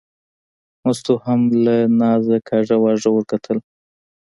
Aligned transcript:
مستو 0.85 1.13
هم 1.25 1.39
له 1.65 1.75
نازه 1.99 2.37
کاږه 2.49 2.75
واږه 2.81 3.09
ور 3.11 3.15
وکتل. 3.23 3.57